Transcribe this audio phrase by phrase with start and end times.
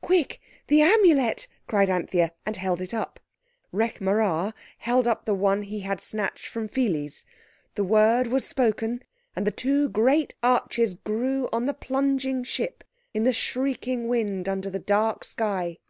[0.00, 3.20] "Quick, the Amulet," cried Anthea, and held it up.
[3.70, 7.26] Rekh marā held up the one he had snatched from Pheles.
[7.74, 9.02] The word was spoken,
[9.36, 14.70] and the two great arches grew on the plunging ship in the shrieking wind under
[14.70, 15.80] the dark sky.